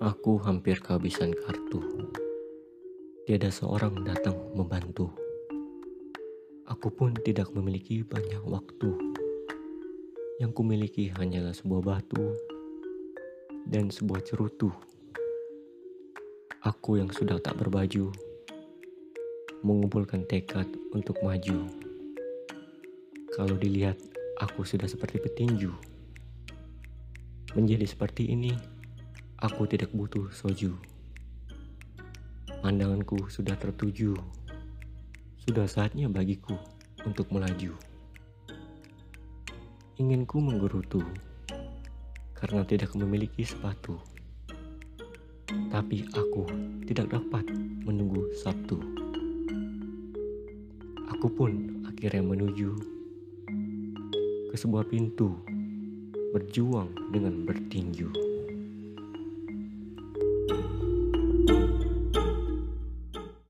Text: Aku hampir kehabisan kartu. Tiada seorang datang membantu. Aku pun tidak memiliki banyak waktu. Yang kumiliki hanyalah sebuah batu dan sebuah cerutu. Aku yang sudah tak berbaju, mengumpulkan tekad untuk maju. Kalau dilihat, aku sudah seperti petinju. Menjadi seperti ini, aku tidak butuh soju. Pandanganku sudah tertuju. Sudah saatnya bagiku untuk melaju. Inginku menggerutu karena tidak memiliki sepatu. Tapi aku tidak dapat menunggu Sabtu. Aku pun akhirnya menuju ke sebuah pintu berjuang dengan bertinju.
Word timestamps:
Aku 0.00 0.40
hampir 0.40 0.80
kehabisan 0.80 1.28
kartu. 1.28 2.08
Tiada 3.28 3.52
seorang 3.52 4.00
datang 4.00 4.32
membantu. 4.56 5.12
Aku 6.64 6.88
pun 6.88 7.12
tidak 7.20 7.52
memiliki 7.52 8.00
banyak 8.00 8.40
waktu. 8.48 8.96
Yang 10.40 10.56
kumiliki 10.56 11.12
hanyalah 11.12 11.52
sebuah 11.52 11.84
batu 11.84 12.32
dan 13.68 13.92
sebuah 13.92 14.24
cerutu. 14.24 14.72
Aku 16.64 16.96
yang 16.96 17.12
sudah 17.12 17.36
tak 17.36 17.60
berbaju, 17.60 18.08
mengumpulkan 19.60 20.24
tekad 20.24 20.64
untuk 20.96 21.20
maju. 21.20 21.68
Kalau 23.36 23.56
dilihat, 23.60 24.00
aku 24.40 24.64
sudah 24.64 24.88
seperti 24.88 25.20
petinju. 25.20 25.68
Menjadi 27.52 27.84
seperti 27.84 28.32
ini, 28.32 28.79
aku 29.40 29.64
tidak 29.64 29.88
butuh 29.96 30.28
soju. 30.28 30.76
Pandanganku 32.60 33.32
sudah 33.32 33.56
tertuju. 33.56 34.12
Sudah 35.40 35.64
saatnya 35.64 36.12
bagiku 36.12 36.60
untuk 37.08 37.32
melaju. 37.32 37.72
Inginku 39.96 40.36
menggerutu 40.44 41.00
karena 42.36 42.68
tidak 42.68 42.92
memiliki 42.92 43.40
sepatu. 43.40 43.96
Tapi 45.72 46.04
aku 46.12 46.44
tidak 46.84 47.16
dapat 47.16 47.48
menunggu 47.88 48.28
Sabtu. 48.36 48.76
Aku 51.16 51.32
pun 51.32 51.80
akhirnya 51.88 52.20
menuju 52.20 52.76
ke 54.52 54.56
sebuah 54.56 54.84
pintu 54.84 55.32
berjuang 56.36 56.92
dengan 57.08 57.48
bertinju. 57.48 58.39